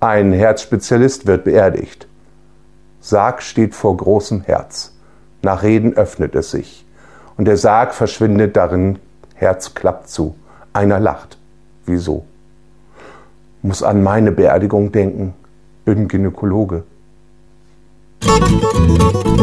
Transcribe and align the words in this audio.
Ein 0.00 0.32
Herzspezialist 0.32 1.26
wird 1.26 1.44
beerdigt. 1.44 2.06
Sarg 3.00 3.42
steht 3.42 3.74
vor 3.74 3.96
großem 3.96 4.42
Herz. 4.42 4.92
Nach 5.42 5.62
Reden 5.62 5.94
öffnet 5.94 6.34
es 6.34 6.50
sich. 6.50 6.84
Und 7.36 7.46
der 7.46 7.56
Sarg 7.56 7.94
verschwindet 7.94 8.56
darin. 8.56 8.98
Herz 9.34 9.74
klappt 9.74 10.08
zu. 10.08 10.34
Einer 10.72 11.00
lacht. 11.00 11.38
Wieso? 11.86 12.24
Muss 13.62 13.82
an 13.82 14.02
meine 14.02 14.32
Beerdigung 14.32 14.92
denken. 14.92 15.34
Bin 15.84 16.08
Gynäkologe. 16.08 16.84
Musik 18.22 19.35